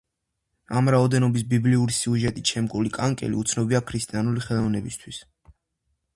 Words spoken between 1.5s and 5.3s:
ბიბლიური სიუჟეტით შემკული კანკელი უცნობია ქრისტიანული ხელოვნებისათვის.